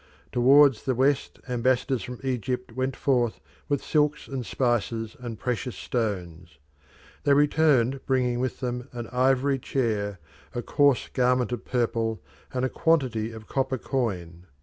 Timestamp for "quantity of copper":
12.69-13.77